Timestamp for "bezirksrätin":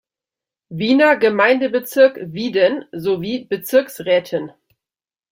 3.45-4.51